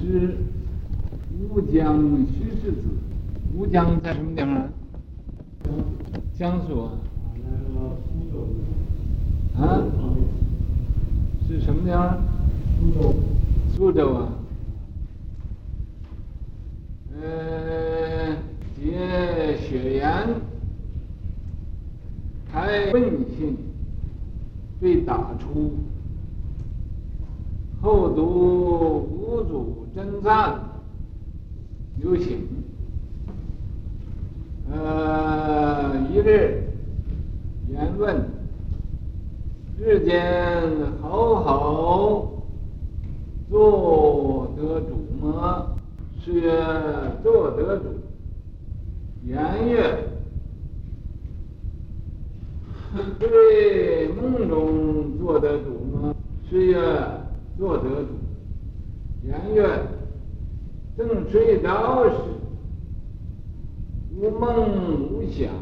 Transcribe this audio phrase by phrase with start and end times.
[0.00, 0.36] 是
[1.50, 2.82] 乌江徐氏子。
[3.56, 4.68] 乌江在什么地方？
[6.38, 6.92] 江苏啊。
[9.58, 9.82] 啊？
[11.46, 12.18] 是什么地方？
[12.78, 13.14] 苏州。
[13.74, 14.32] 苏州啊。
[17.20, 18.36] 嗯，
[18.76, 20.28] 结血缘，
[22.52, 23.02] 开问
[23.36, 23.56] 信，
[24.80, 25.72] 被打出。
[27.80, 28.22] 后读
[29.10, 30.60] 五祖真赞，
[32.00, 32.46] 有请。
[34.70, 36.62] 呃，一日，
[37.68, 38.24] 言问，
[39.76, 40.62] 世间
[41.02, 42.30] 好好
[43.50, 45.76] 做得主么？
[46.24, 46.48] 是曰
[47.24, 47.86] 做得主。
[49.24, 50.04] 言曰：
[53.18, 56.14] 对梦中做得主么？
[56.48, 56.78] 是曰。
[57.58, 58.10] 做得主，
[59.22, 59.86] 言曰：
[60.96, 62.16] 正睡着时，
[64.16, 65.52] 无梦无想，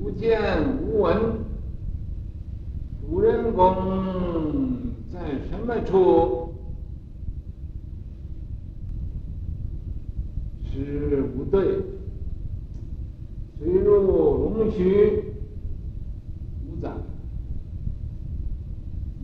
[0.00, 0.40] 无见
[0.82, 1.38] 无闻。
[3.02, 3.74] 主人公
[5.10, 5.18] 在
[5.50, 6.54] 什么处？
[10.72, 11.82] 是不对。
[13.58, 15.24] 随入龙须，
[16.66, 16.96] 无杂。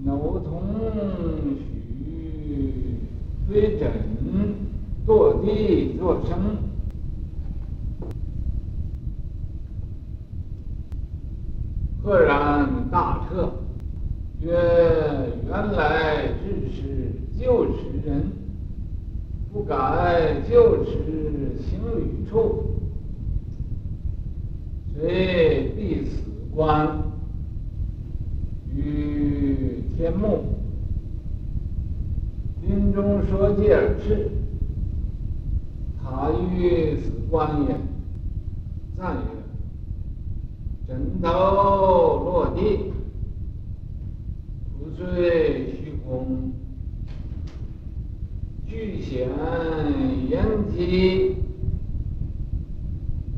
[0.05, 0.63] 脑通
[3.47, 3.93] 推枕
[5.07, 6.57] 坐地作声，
[12.03, 13.53] 赫然大彻，
[14.41, 14.51] 曰：
[15.47, 18.33] 原来只是旧时人，
[19.53, 22.65] 不改旧时行旅处，
[24.93, 26.21] 遂闭此
[26.53, 27.01] 关，
[28.75, 30.56] 于天目。
[32.77, 34.31] 临终说戒而至，
[35.99, 37.75] 他于此关也，
[38.99, 39.23] 赞曰
[40.87, 42.93] ：“枕头落地，
[44.79, 46.53] 骨髓虚空，
[48.67, 49.27] 具显
[50.29, 50.45] 延
[50.77, 51.37] 吉，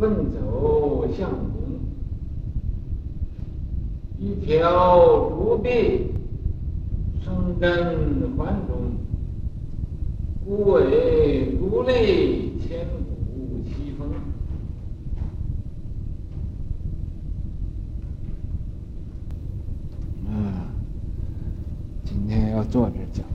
[0.01, 1.79] 奔走相公，
[4.19, 6.09] 一条竹臂，
[7.25, 8.77] 生根环中。”
[10.49, 12.87] 故为如类千
[13.37, 14.11] 古奇峰。
[20.27, 20.73] 啊，
[22.03, 23.27] 今天要坐着讲。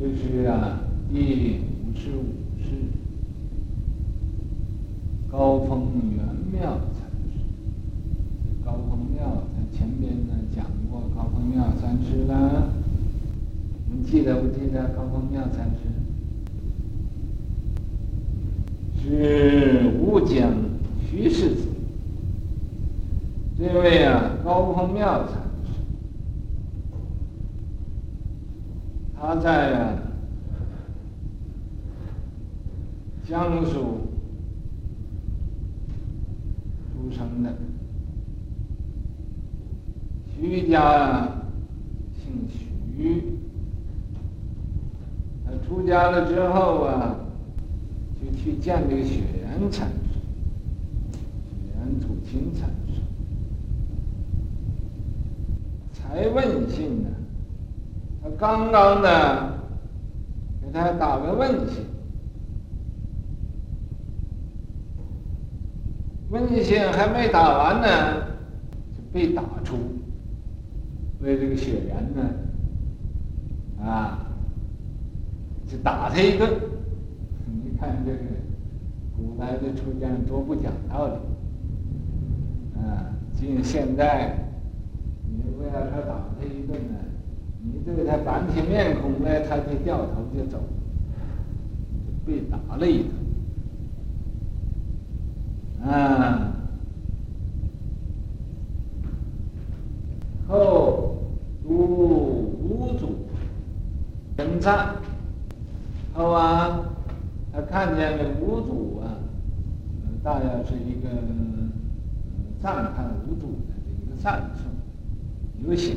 [0.00, 0.80] 这是啊，
[1.12, 2.24] 第五十五
[2.58, 2.70] 世
[5.30, 7.38] 高峰圆妙禅师。
[8.64, 12.47] 高峰庙在前边呢讲过，高峰庙禅师啦。
[14.10, 15.76] 记得不记得高峰庙禅师？
[19.02, 20.50] 是乌江
[21.08, 21.68] 徐氏子。
[23.58, 25.34] 这位啊，高峰庙禅
[25.66, 25.72] 师，
[29.14, 29.98] 他在啊
[33.28, 34.08] 江苏
[36.92, 37.54] 出生的，
[40.34, 41.42] 徐家，
[42.16, 43.38] 姓徐。
[45.66, 47.16] 出家了之后啊，
[48.20, 50.18] 就去见这个雪岩禅师，
[51.12, 53.00] 雪岩土清禅师，
[55.92, 57.10] 才问信呢。
[58.22, 59.52] 他刚刚呢，
[60.60, 61.84] 给他打个问信，
[66.30, 68.22] 问信还没打完呢，
[68.94, 69.76] 就被打出，
[71.20, 72.24] 为这个雪岩呢，
[73.84, 74.24] 啊。
[75.68, 76.50] 就打他一顿，
[77.46, 78.18] 你看这个
[79.14, 81.12] 古来的出家人多不讲道理，
[82.80, 83.12] 啊！
[83.34, 84.34] 今现在
[85.26, 86.94] 你不要说打他一顿呢，
[87.62, 90.58] 你对他板起面孔来，他就掉头就走，
[92.24, 93.04] 被打了一
[95.82, 96.54] 顿，啊！
[100.48, 101.18] 后
[101.62, 103.26] 读五祖
[104.34, 104.96] 真赞。
[106.18, 106.80] 后啊，
[107.52, 109.14] 他看见了五祖啊，
[110.20, 111.08] 大约是一个
[112.60, 114.64] 赞叹五祖的这一个赞颂，
[115.64, 115.96] 有醒，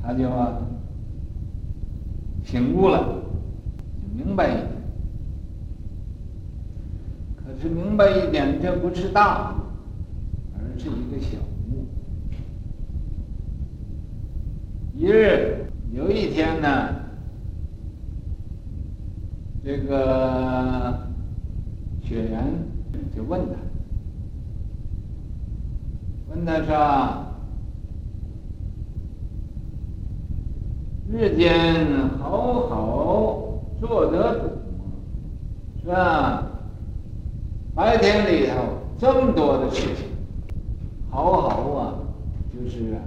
[0.00, 0.58] 他就啊
[2.44, 3.22] 醒悟了，
[4.00, 4.68] 就明白一点。
[7.34, 9.52] 可是明白一点，这不是大，
[10.54, 11.38] 而是一个小。
[14.94, 16.94] 一日有一天呢，
[19.62, 21.06] 这个
[22.02, 22.42] 雪原
[23.14, 23.56] 就问他，
[26.30, 27.26] 问他说
[31.12, 31.86] ：“日间
[32.18, 34.48] 好好做得主？
[35.82, 36.46] 是吧？
[37.74, 38.54] 白天里头
[38.98, 40.06] 这么多的事情，
[41.10, 41.94] 好好啊，
[42.50, 43.00] 就是啊。”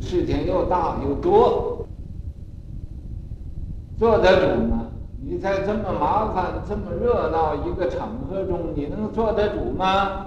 [0.00, 1.86] 事情又大又多，
[3.98, 4.85] 做得主吗？
[5.28, 10.26] 你在这么麻烦、这么热闹一个场合中，你能做得主吗？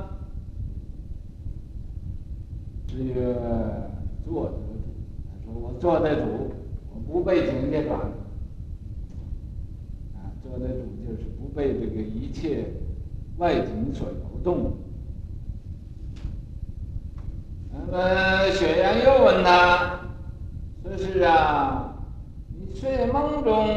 [2.85, 2.97] 是
[4.25, 4.91] 做得主。
[5.23, 6.51] 他说：“我做得主，
[6.93, 7.97] 我不被境界转。
[10.15, 12.65] 啊，做得主就是不被这个一切
[13.37, 14.73] 外境所摇动。
[17.71, 20.01] 那么雪原又问他
[20.83, 21.88] ：“说是啊，
[22.75, 23.67] 睡梦中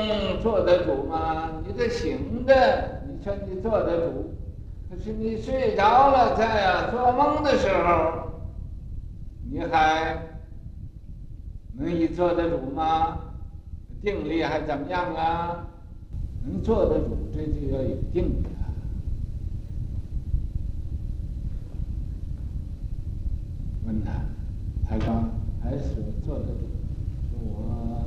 [0.42, 1.50] 做得主吗？
[1.66, 4.34] 你这醒着，你说你做得主，
[4.88, 8.30] 可是你睡着了，在啊做梦的时候，
[9.50, 10.22] 你还
[11.74, 13.18] 能以做得主吗？
[14.02, 15.66] 定力还怎么样啊？
[16.44, 18.44] 能做得主，这就要有定力。”
[23.84, 24.12] 问他，
[24.88, 25.24] 他说
[25.62, 26.68] 还是做得主，
[27.30, 28.06] 说我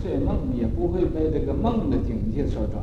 [0.00, 2.82] 睡梦也不会被这个梦的境界所转。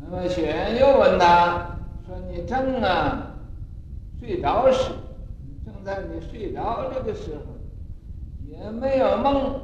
[0.00, 3.34] 那么雪原又问他，说你正啊
[4.20, 4.92] 睡着时，
[5.64, 7.54] 正在你睡着这个时候，
[8.48, 9.60] 也没有梦，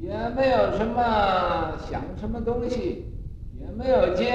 [0.00, 3.04] 也没有什么想什么东西。
[3.56, 4.26] 也没有见，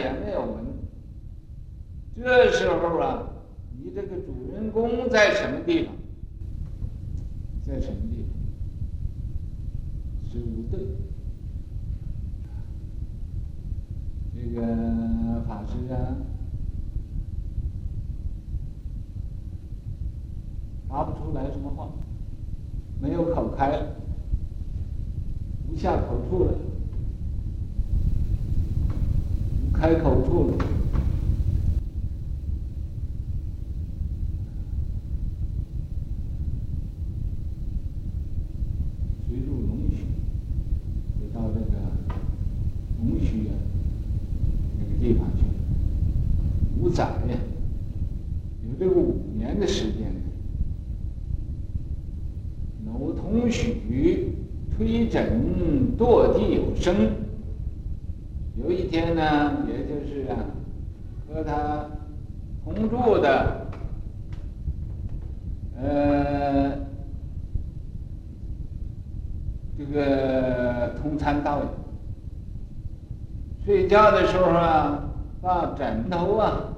[0.00, 0.66] 也没有闻。
[2.14, 3.22] 这时候啊，
[3.78, 4.16] 你这个
[4.76, 5.94] 功在什么地方？
[7.62, 8.36] 在什么地方？
[10.30, 10.80] 是无对。
[14.34, 14.60] 这个
[15.48, 15.96] 法师啊，
[20.90, 21.88] 答不出来什么话，
[23.00, 23.96] 没有口开了，
[25.70, 26.52] 无下口处了。
[29.64, 30.58] 无开口处了，
[39.28, 39.96] 随入龙须，
[41.20, 41.72] 就到这个
[42.98, 43.50] 龙须啊
[44.78, 45.44] 那个地方去。
[46.80, 47.36] 五载呀，
[48.66, 50.16] 有这个五年的时间。
[52.86, 54.32] 耨童须
[54.74, 55.38] 推枕
[55.98, 56.32] 堕
[56.86, 56.94] 生。
[58.54, 58.70] 有。
[58.70, 60.38] 一天呢，也就是啊，
[61.28, 61.84] 和他
[62.64, 63.66] 同住的，
[65.76, 66.78] 呃，
[69.76, 71.66] 这个同参道友，
[73.64, 75.10] 睡觉的时候啊，
[75.42, 76.68] 把枕头啊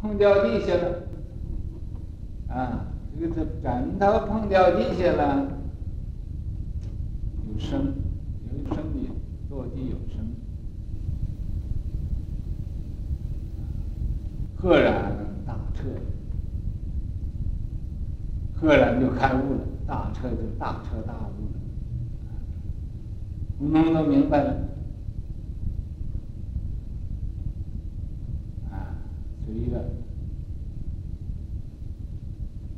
[0.00, 1.02] 碰掉地下了，
[2.48, 2.86] 啊，
[3.20, 5.46] 这个枕头碰掉地下了，
[7.52, 7.94] 有声，
[8.52, 9.08] 有声音。
[9.50, 10.18] 落地有声，
[14.54, 15.16] 赫然
[15.46, 15.84] 大彻，
[18.54, 21.58] 赫然就开悟了，大彻就大彻大悟了，
[23.58, 24.50] 通通都明白了，
[28.70, 29.00] 啊，
[29.46, 29.80] 随了，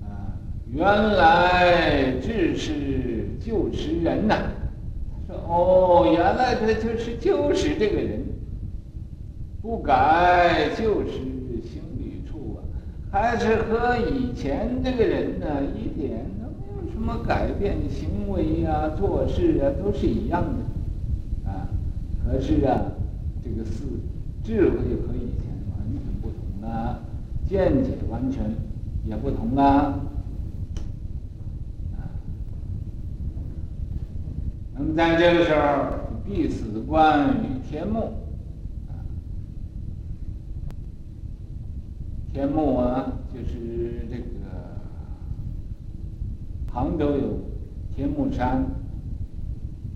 [0.03, 0.39] 啊，
[0.71, 0.87] 原
[1.17, 4.37] 来只是旧时人呐、
[5.52, 8.23] 哦，原来他就是就是这个人，
[9.61, 11.09] 不改就是
[11.64, 12.62] 行旅处啊，
[13.11, 21.66] 还是和以前这个人呢一点都没有什么改变，行为、啊、做事啊都是一样的，啊，
[22.25, 22.92] 可是啊，
[23.42, 23.83] 这个四
[24.45, 27.02] 智慧和以前完全不同了，
[27.49, 28.45] 见解完全
[29.04, 29.99] 也不同了。
[34.97, 38.12] 在这个时候，必死观于天目，
[42.32, 44.25] 天目啊，就是这个
[46.73, 47.40] 杭州有
[47.94, 48.64] 天目山，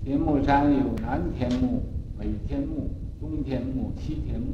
[0.03, 1.83] 天目山有南天目、
[2.17, 4.47] 北天目、东天目、西天目。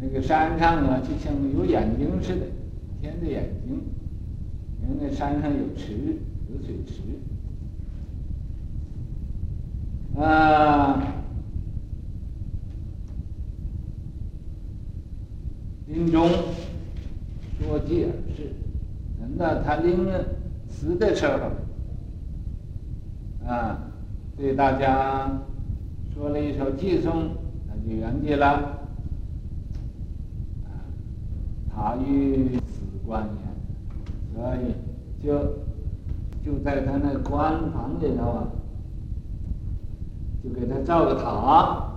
[0.00, 2.46] 那个山上啊，就像有眼睛似的，
[3.00, 3.80] 天的眼睛，
[4.82, 6.18] 因为那山上有池，
[6.52, 7.02] 有水池。
[10.16, 11.02] 啊，
[15.86, 16.28] 临终
[17.58, 18.52] 说偈而逝。
[19.18, 20.06] 等到他临
[20.68, 21.50] 死的时候，
[23.48, 23.78] 啊，
[24.36, 25.30] 对大家
[26.14, 27.30] 说了一首偈颂，
[27.68, 28.78] 他就圆寂了。
[31.76, 34.74] 他于死关也，所以
[35.20, 35.26] 就
[36.44, 38.46] 就在他那官房里头啊，
[40.84, 41.28] 造个塔。
[41.30, 41.90] 啊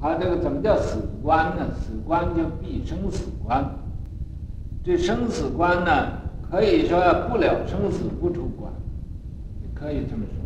[0.00, 1.66] 他这个怎么叫死关呢？
[1.78, 3.62] 死关就必生死关。
[4.82, 5.90] 这生死关呢，
[6.50, 6.98] 可以说
[7.28, 8.72] 不了生死不出关，
[9.74, 10.40] 可以这么说，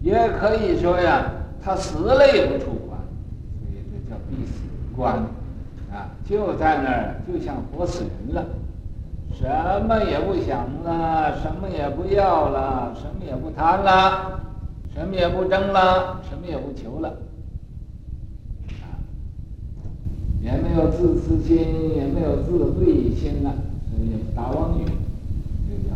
[0.00, 1.24] 也可以说呀，
[1.60, 3.00] 他死了也不出关，
[3.58, 4.62] 所以这叫必死
[4.94, 5.14] 关。
[5.90, 8.44] 啊，就在那儿，就像活死人了，
[9.32, 9.44] 什
[9.88, 14.38] 么也不想了，什么也不要了，什么也不贪了，
[14.98, 17.18] 什么也不争了，什么也不求了。
[20.42, 21.56] 也没有自私心，
[21.94, 23.54] 也没有自慧心了，
[23.90, 24.84] 所以大妄语，
[25.68, 25.94] 这叫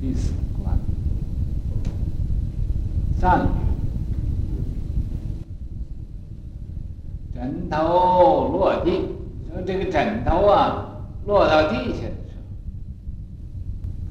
[0.00, 0.76] 必死关。
[3.20, 3.48] 善语，
[7.36, 8.90] 枕头落地，
[9.52, 12.34] 说这个枕头啊，落到地下的时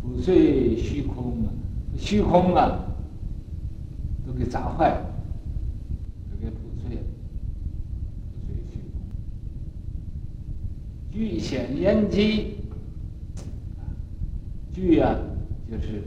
[0.02, 1.52] 候，破碎虚空啊，
[1.98, 2.80] 虚空啊，
[4.38, 5.06] 给砸坏了，
[6.30, 7.02] 就给补碎了，
[8.32, 9.02] 补碎虚空。
[11.12, 12.58] 具显烟机，
[14.72, 15.16] 巨啊
[15.70, 16.04] 就是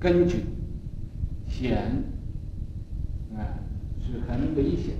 [0.00, 0.44] 根据
[1.48, 1.78] 显
[3.36, 3.38] 啊
[4.00, 4.96] 是很危险，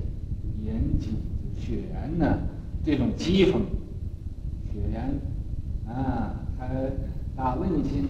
[0.64, 1.16] 烟机
[1.58, 2.38] 血缘呢
[2.84, 3.62] 这种疾风，
[4.72, 5.18] 血缘
[5.86, 6.92] 啊还
[7.34, 8.04] 打问心。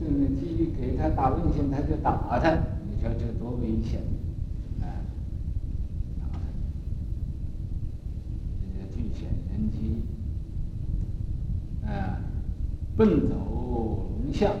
[0.00, 2.50] 这个机给他打问心，他就打他，
[2.88, 4.00] 你说这多危险！
[9.52, 9.96] 人机，
[11.84, 12.16] 啊，
[12.96, 13.34] 奔走
[14.24, 14.54] 龙象，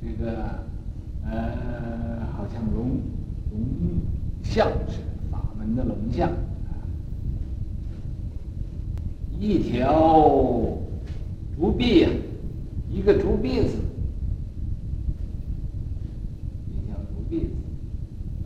[0.00, 0.64] 这个
[1.24, 2.98] 呃，好像龙
[3.52, 3.60] 龙
[4.42, 4.98] 象是
[5.30, 6.28] 法门的龙象，
[9.38, 9.92] 一条
[11.54, 12.10] 竹篦呀，
[12.90, 13.76] 一个竹篦子，
[16.68, 17.46] 一条竹篦子，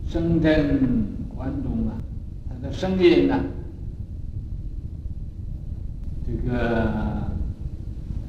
[0.05, 1.97] 声震关中啊。
[2.77, 3.41] 声音呢？
[6.27, 7.31] 这个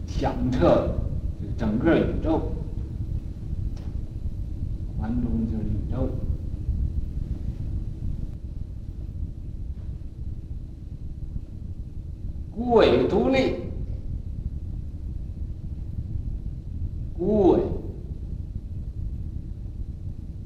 [0.07, 0.95] 响彻
[1.59, 2.53] 整个宇宙，
[4.97, 6.09] 环中就是宇宙，
[12.55, 13.57] 孤伟独立，
[17.19, 17.63] 孤尾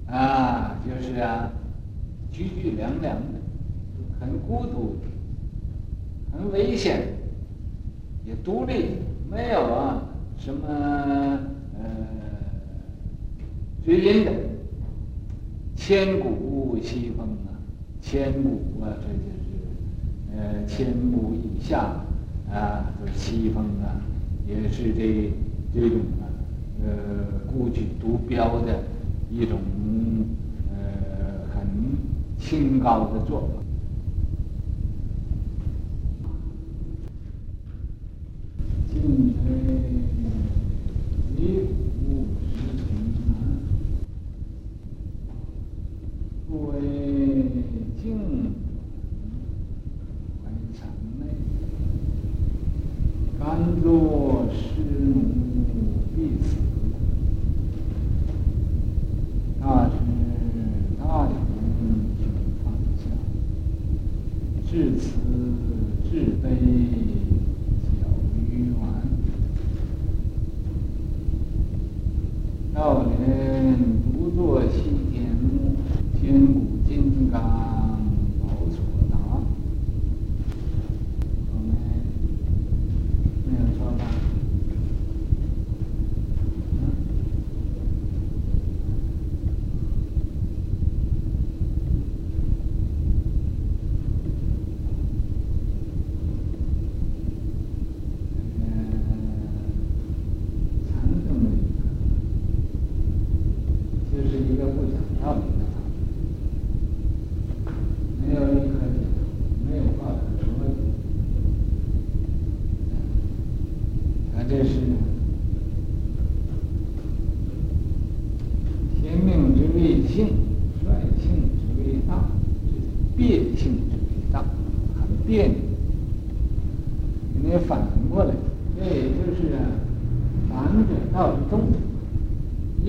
[0.06, 1.52] 啊，就是啊，
[2.32, 3.40] 凄凄凉凉的。
[4.20, 4.96] 很孤独，
[6.32, 7.06] 很危险，
[8.26, 8.96] 也独立，
[9.30, 10.02] 没有啊
[10.36, 11.86] 什么呃
[13.86, 14.32] 追因的，
[15.76, 17.54] 千古西风啊，
[18.02, 22.02] 千古啊，这就是呃千古以下
[22.52, 24.02] 啊，这西风啊，
[24.48, 25.30] 也是这
[25.72, 26.26] 这种啊
[26.84, 28.82] 呃孤举独标的
[29.30, 29.60] 一种
[30.70, 31.64] 呃很
[32.36, 33.60] 清高的作风。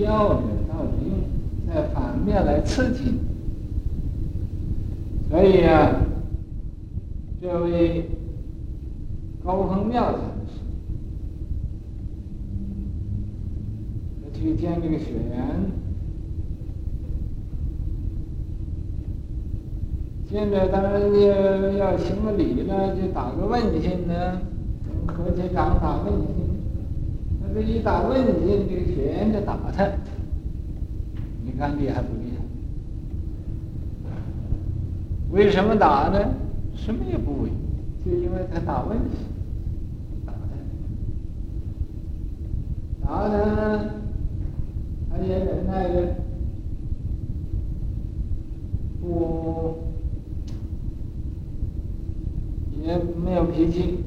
[0.02, 1.18] 要者道之用，
[1.66, 3.18] 在反面来刺激你。
[5.30, 5.96] 所以啊，
[7.40, 8.04] 这位
[9.44, 10.60] 高亨妙禅师，
[14.38, 15.72] 去见这个学员。
[20.28, 24.40] 现在当然要要行个礼呢，就打个问心呢，
[25.06, 26.51] 跟和尚打问心。
[27.54, 29.86] 他这一打问你，这个学员就打他。
[31.44, 32.42] 你看厉害不厉害？
[35.30, 36.18] 为什么打呢？
[36.74, 37.50] 什么也不为，
[38.04, 39.16] 就因为他打问题，
[40.24, 40.32] 打
[43.02, 43.84] 他，打他，
[45.10, 46.16] 他也忍耐着，
[49.00, 49.78] 不。
[52.84, 54.00] 也没有脾气，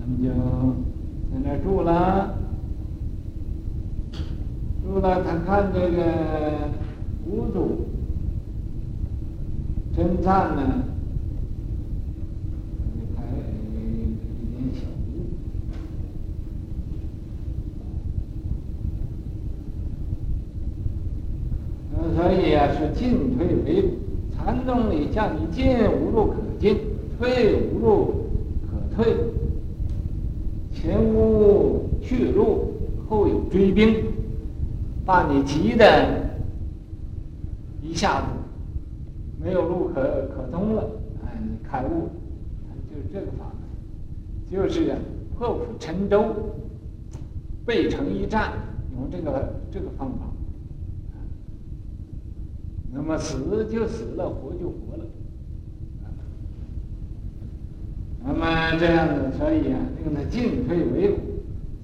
[0.00, 0.28] 那么就
[1.30, 2.34] 在那儿住了。
[4.84, 6.02] 住了，他看这个
[7.30, 7.86] 屋主
[9.94, 10.82] 真赞呢，
[12.96, 15.06] 就开一点小屋。
[21.94, 23.88] 嗯，所以啊，是进退维谷。
[24.40, 26.78] 禅宗里叫你进无路可进，
[27.18, 28.14] 退无路
[28.62, 29.14] 可退，
[30.72, 32.72] 前无去路，
[33.10, 33.94] 后有追兵，
[35.08, 35.84] 把你急的
[37.80, 38.26] 一下子
[39.42, 40.84] 没有路可可通了，
[41.24, 42.10] 哎，你开悟，
[42.90, 44.94] 就是这个法门，就是
[45.38, 46.26] 破釜沉舟，
[47.64, 48.52] 背城一战，
[48.98, 50.26] 用这个这个方法。
[52.92, 55.06] 那么死就死了，活就活了。
[58.22, 61.18] 那么这样子，所以啊，令他进退维谷，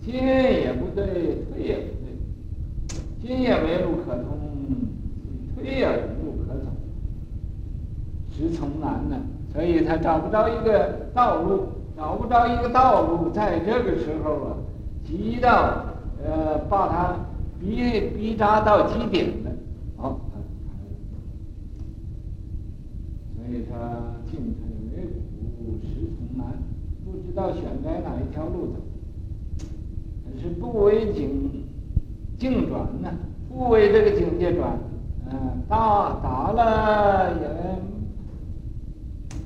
[0.05, 1.94] 进也不对，退也不
[3.25, 4.39] 对，进也没路可通，
[5.57, 6.71] 退也无路可走，
[8.31, 9.17] 直从南呢。
[9.53, 14.57] 所以他找不着一个道路，找不着一个道路，在这个时候啊，
[15.07, 15.87] 急到
[16.23, 17.17] 呃，把他
[17.61, 19.51] 逼逼扎到极点了。
[19.97, 20.21] 好
[23.37, 23.77] 所以他
[24.31, 26.47] 进退维谷，直从南，
[27.05, 28.75] 不知道选择哪一条路走。
[30.25, 31.64] 可是不为景
[32.39, 33.11] 境转呢，
[33.49, 34.79] 不为这个境界转，
[35.31, 37.49] 嗯，打打了也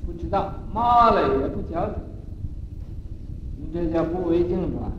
[0.05, 1.95] 不知道，骂了也不晓得。
[3.57, 4.91] 你这叫不为境转，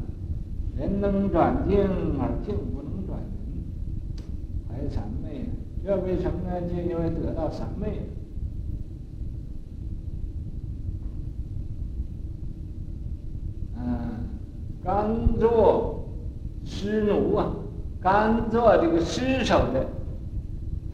[0.77, 1.81] 人能转境
[2.19, 3.29] 而境不能转人，
[4.69, 5.47] 还谄媚。
[5.85, 6.61] 这为什么呢？
[6.63, 8.03] 就因为得到谄媚。
[13.77, 14.29] 嗯，
[14.85, 16.05] 甘做
[16.65, 17.51] 施奴啊，
[18.01, 19.87] 刚做这个尸首的，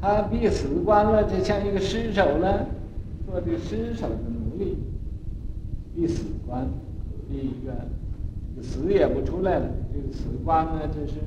[0.01, 2.67] 他必死关了，就像一个尸首了，
[3.27, 4.77] 做这个尸首的奴隶，
[5.95, 6.67] 必死关，
[7.29, 7.73] 第一个，
[8.63, 11.21] 死也不出来了，这个死关呢，就是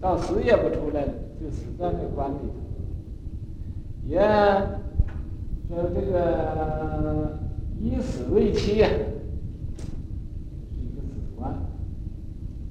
[0.00, 2.54] 到死也不出来了，就死在这关里头。
[4.06, 4.18] 也
[5.68, 7.38] 说这个
[7.78, 8.88] 以死为期呀。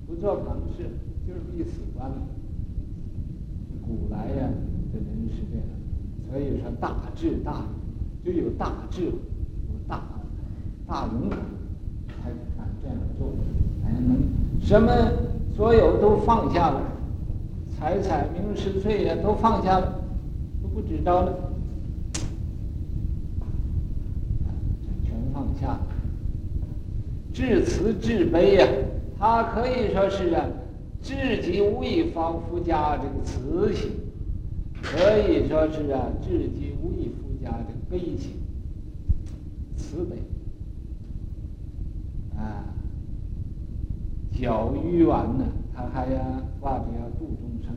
[0.06, 0.86] 不做旁事，
[1.28, 2.16] 就是必死关了。
[3.86, 4.50] 古来呀，
[4.92, 5.66] 这人是这样，
[6.30, 7.64] 所以说大智大勇，
[8.24, 9.12] 只有大智，有
[9.88, 10.02] 大
[10.88, 11.40] 大勇敢，
[12.22, 13.30] 才敢这样做，
[13.84, 14.24] 才能
[14.62, 14.92] 什么
[15.56, 16.82] 所有都放下了，
[17.78, 20.02] 财产名食睡呀都放下了，
[20.62, 21.34] 都不执着了，
[25.04, 25.88] 全放下了，
[27.34, 28.68] 至慈至悲呀。
[29.20, 30.46] 他可以说是啊，
[31.04, 33.92] 至极无以方附加这个慈心，
[34.82, 38.32] 可以说是啊，至极无以附加这个悲情，
[39.76, 40.16] 慈悲
[42.38, 42.64] 啊，
[44.32, 46.20] 教愚顽呢，他还要
[46.62, 47.76] 挂着要度众生，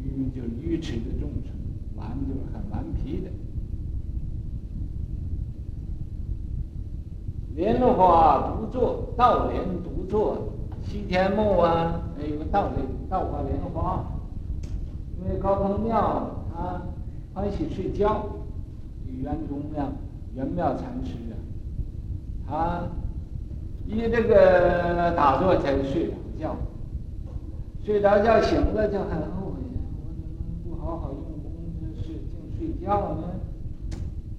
[0.00, 1.52] 愚就是愚痴的众生，
[1.96, 3.30] 顽就是很顽皮的。
[7.56, 10.52] 莲花独坐，道莲独坐，
[10.84, 14.04] 西天目啊，还有个道莲，道花莲花。
[15.22, 16.82] 因为高亨妙他
[17.32, 18.26] 欢喜睡觉，
[19.22, 19.90] 圆中庙
[20.34, 21.34] 圆妙禅师啊，
[22.46, 22.82] 他
[23.86, 26.56] 一这个打坐才睡着觉，
[27.84, 29.62] 睡着觉醒了就很后悔，
[30.02, 32.18] 我怎么不好好用功，这是
[32.58, 33.22] 净觉呢，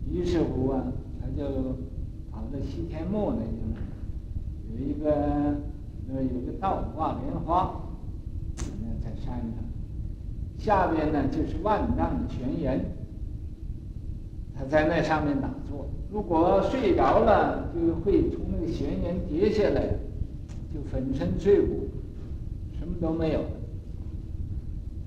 [0.10, 0.84] 于是乎啊，
[1.20, 1.48] 他就
[2.32, 3.82] 跑到西天墓那地方，
[4.72, 5.56] 有一个
[6.08, 7.82] 那有个倒挂莲花，
[8.82, 9.64] 那在山上，
[10.58, 12.80] 下边呢就是万丈的悬崖，
[14.54, 15.88] 他在那上面打坐。
[16.12, 19.88] 如果睡着了，就会从那个悬崖跌下来，
[20.74, 21.90] 就粉身碎骨，
[22.80, 23.42] 什么都没有。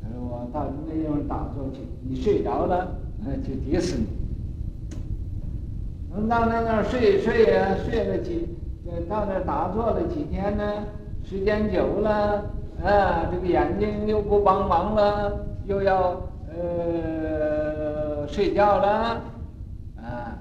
[0.03, 4.07] 他说：“我到那地方打坐去，你睡着了，那就跌死你。
[6.11, 8.49] 能到那那儿睡睡呀，睡了几，
[9.09, 10.85] 到那儿打坐了几天呢？
[11.25, 12.45] 时间久了，
[12.83, 19.23] 啊，这个眼睛又不帮忙了，又要呃睡觉了。”
[20.01, 20.39] 啊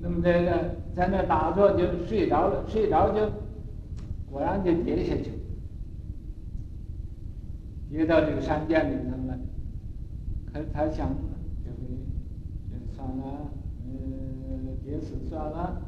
[0.00, 3.20] 那么这个在那打坐就睡着了，睡着就
[4.30, 5.32] 果然就跌下去，
[7.90, 9.38] 跌到这个山涧里头了。
[10.52, 11.08] 可是他想，
[11.64, 11.78] 这回
[12.70, 13.24] 就算了，
[13.86, 15.80] 呃，跌死算了。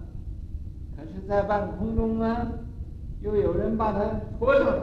[0.96, 2.48] 可是，在半空中呢，
[3.20, 4.82] 又有人把他拖上来，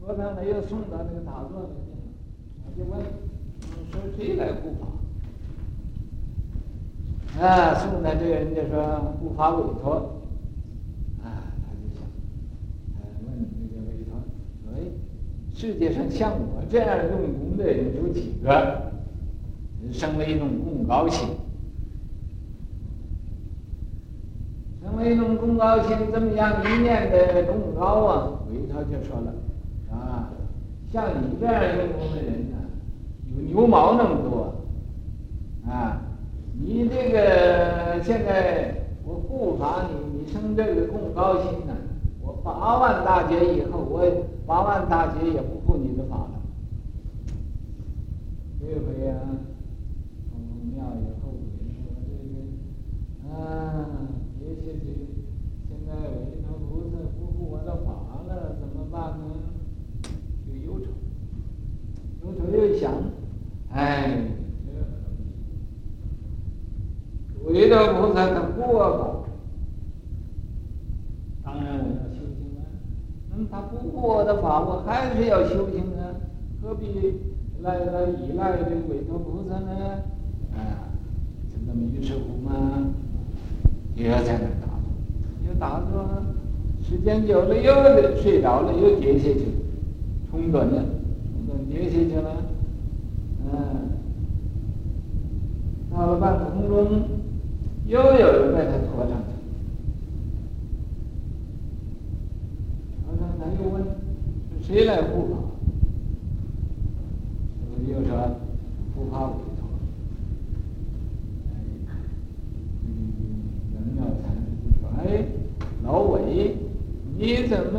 [0.00, 1.96] 拖上来又送到那个打坐的地方。
[2.64, 3.00] 他就问，
[3.90, 4.88] 说谁来护法？
[7.40, 10.20] 啊，送的这个人就说护法委托，
[11.22, 12.02] 啊，他就想，
[13.24, 13.28] 问
[13.60, 14.10] 那个韦驮，
[14.74, 14.76] 哎，
[15.54, 18.90] 世界上像我这样用功的人有几个？
[19.90, 21.26] 生了一种共高兴，
[25.00, 28.32] 生了一种贡高心，怎么样一念的贡高啊？
[28.50, 29.32] 韦驮就说了，
[29.90, 30.28] 啊，
[30.92, 32.58] 像你这样用功的人呢，
[33.34, 34.54] 有牛毛那么多，
[35.66, 36.02] 啊。
[36.62, 41.74] 你这个现在我护法你，你生这个功高心呢？
[42.20, 44.04] 我八万大劫以后，我
[44.46, 46.32] 八万大劫也不护你的法了。
[48.60, 49.14] 这回呀，
[50.28, 50.38] 从
[50.74, 53.86] 庙以后悔说这个啊，
[54.38, 54.84] 别去去，
[55.66, 59.22] 现在韦驮菩萨不护我的法了，怎么办呢？
[60.46, 60.86] 就忧愁，
[62.24, 62.92] 忧愁又想，
[63.72, 64.26] 哎。
[67.46, 69.02] 韦驮菩萨他护我法，
[71.42, 72.60] 当然我要修行啊。
[73.30, 76.20] 那么他不过的法，我还是要修行啊，
[76.62, 76.86] 何必
[77.62, 80.02] 来来依赖这个韦驮菩萨呢？
[80.54, 80.92] 啊，
[81.50, 82.92] 就那么于是乎嘛，
[83.96, 86.06] 也要在那打坐，要打坐，
[86.90, 87.72] 时间久了又
[88.16, 89.46] 睡着了，又跌下去，
[90.28, 90.84] 冲盹了，
[91.30, 92.36] 冲盹跌下去了，
[93.44, 93.54] 嗯、
[95.94, 97.02] 到了半空中。
[97.86, 99.30] 又有人把他拖上去，
[103.04, 103.82] 然后他又问
[104.62, 105.38] ：“是谁来护法？”
[107.88, 108.10] 又说
[108.94, 109.58] ：“护法韦驮。”
[112.86, 112.88] 嗯，
[113.74, 114.24] 杨妙禅
[114.62, 115.24] 就说：“哎，
[115.82, 116.54] 老韦，
[117.20, 117.78] 你怎么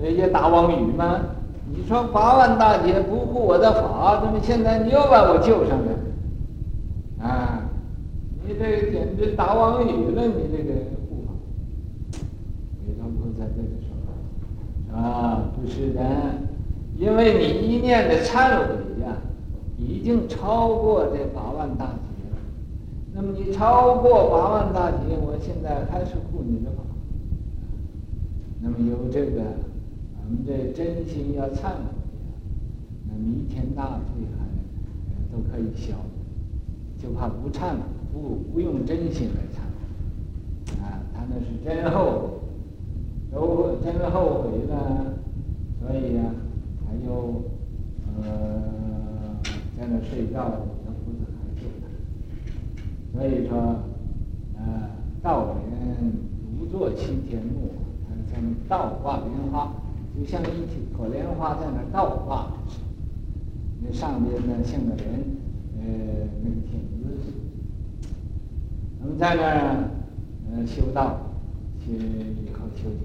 [0.00, 1.20] 也打王宇吗？
[1.68, 7.26] 你说八万大劫不护我的法，怎么现在你又把我救上来？
[7.26, 7.64] 啊？”
[8.46, 10.22] 你这简直打王宇了！
[10.22, 10.74] 你这个
[11.10, 11.32] 护法，
[12.86, 13.90] 韦驮菩萨这个说
[14.96, 16.00] ：“啊，不是的，
[16.96, 19.18] 因为你一念的忏悔呀，
[19.76, 22.38] 已经超过这八万大劫了。
[23.12, 26.84] 那么你超过八万大劫，我现在还是护你的法。
[28.60, 29.42] 那么有这个，
[30.18, 31.84] 我们这真心要忏悔，
[33.06, 34.44] 那弥天大罪还
[35.30, 35.94] 都可以消，
[37.00, 37.78] 就怕不忏悔。”
[38.10, 42.40] 不不用真心来忏悔，啊，他那是真后
[43.30, 45.14] 悔，都真后悔了，
[45.78, 46.34] 所以呀、啊，
[46.82, 47.42] 他又
[48.16, 48.22] 呃
[49.78, 50.42] 在那睡觉，
[50.84, 51.84] 他不是很救他，
[53.12, 53.82] 所以说，
[54.56, 54.88] 呃，
[55.22, 56.10] 道人
[56.58, 57.72] 独坐青天木，
[58.30, 59.72] 在那倒挂莲花，
[60.16, 62.52] 就像一朵莲花在那倒挂，
[63.80, 65.36] 那上边呢像个人，
[65.78, 65.84] 呃，
[66.42, 67.04] 那个亭子。
[69.00, 69.90] 我们在那儿，
[70.50, 71.20] 呃，修道，
[71.78, 73.00] 去以后修行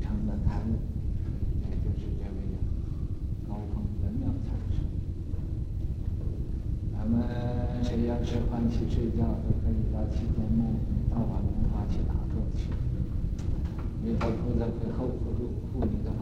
[0.00, 0.80] 成了开悟，
[1.60, 2.36] 也就是这位
[3.46, 4.74] 高峰圆妙禅师。
[6.92, 7.14] 咱们
[7.84, 10.58] 谁要是欢喜睡觉，都可以到西天墓
[11.10, 11.49] 倒挂莲花去打坐去，
[14.04, 15.00] 韦驮菩萨会护
[15.72, 16.20] 护你的法。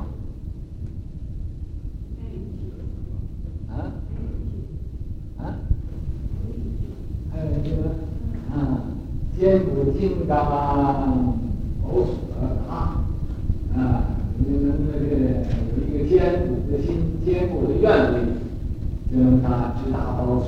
[3.74, 3.92] 啊？
[5.38, 5.42] 啊？
[7.30, 7.76] 还有一个。
[8.50, 8.56] 啊，
[9.38, 10.46] 坚固金刚
[11.82, 12.08] 宝锁
[12.68, 13.04] 啊，
[13.76, 13.76] 啊，
[14.38, 15.04] 你们那个
[15.76, 16.88] 有一个坚固的心，
[17.24, 18.16] 坚固的愿力，
[19.12, 20.46] 就让他去打包手，